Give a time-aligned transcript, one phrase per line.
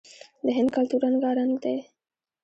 [0.43, 1.77] د هند کلتور رنګارنګ دی.